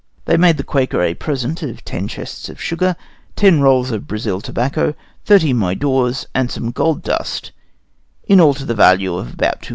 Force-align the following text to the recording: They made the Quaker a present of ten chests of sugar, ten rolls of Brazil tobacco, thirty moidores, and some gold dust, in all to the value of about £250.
They 0.25 0.35
made 0.35 0.57
the 0.57 0.63
Quaker 0.63 1.03
a 1.03 1.13
present 1.13 1.61
of 1.61 1.85
ten 1.85 2.07
chests 2.07 2.49
of 2.49 2.59
sugar, 2.59 2.95
ten 3.35 3.61
rolls 3.61 3.91
of 3.91 4.07
Brazil 4.07 4.41
tobacco, 4.41 4.95
thirty 5.25 5.53
moidores, 5.53 6.25
and 6.33 6.49
some 6.49 6.71
gold 6.71 7.03
dust, 7.03 7.51
in 8.27 8.41
all 8.41 8.55
to 8.55 8.65
the 8.65 8.73
value 8.73 9.13
of 9.13 9.35
about 9.35 9.61
£250. 9.61 9.69